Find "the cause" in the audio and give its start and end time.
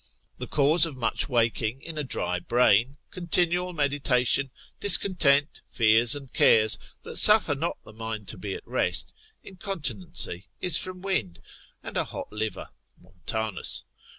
0.39-0.87